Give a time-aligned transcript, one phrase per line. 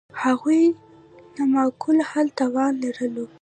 [0.23, 0.61] هغوی
[1.35, 3.25] د معقول حل توان لرلو.